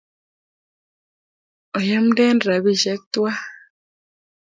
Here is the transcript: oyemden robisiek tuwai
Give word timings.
oyemden 1.77 2.37
robisiek 2.47 3.01
tuwai 3.11 3.39